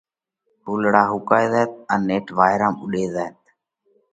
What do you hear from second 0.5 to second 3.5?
ڦُولڙا ۿُوڪائي زائت ان نيٺ وائيرا ۾ اُوڏي زائت۔